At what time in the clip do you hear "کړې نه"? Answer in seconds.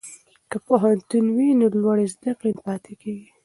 2.39-2.61